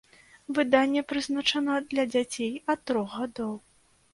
Выданне 0.57 1.03
прызначана 1.13 1.75
для 1.91 2.07
дзяцей 2.15 2.51
ад 2.77 2.83
трох 2.89 3.07
гадоў. 3.21 3.53